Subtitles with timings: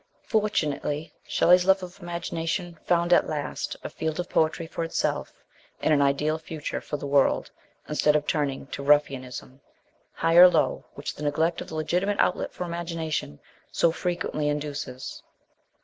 [0.25, 5.31] Fortunately, Shelley's love of imagination found at last a field of poetry for itself,
[5.79, 7.51] and an ideal future for the world
[7.87, 9.61] instead of turning to ruffianism,
[10.13, 13.39] high or low, which the neglect o r the legitimate outlet for imagination
[13.71, 15.21] so frequently induces.